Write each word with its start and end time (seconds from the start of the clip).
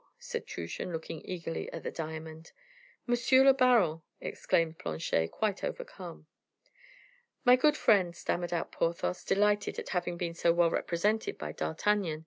said 0.17 0.47
Truchen, 0.47 0.91
looking 0.91 1.21
eagerly 1.25 1.71
at 1.71 1.83
the 1.83 1.91
diamond. 1.91 2.53
"Monsieur 3.05 3.43
le 3.43 3.53
baron!" 3.53 4.01
exclaimed 4.19 4.79
Planchet, 4.79 5.27
quite 5.31 5.63
overcome. 5.63 6.25
"My 7.45 7.55
good 7.55 7.77
friend," 7.77 8.15
stammered 8.15 8.51
out 8.51 8.71
Porthos, 8.71 9.23
delighted 9.23 9.77
at 9.77 9.89
having 9.89 10.17
been 10.17 10.33
so 10.33 10.51
well 10.53 10.71
represented 10.71 11.37
by 11.37 11.51
D'Artagnan. 11.51 12.19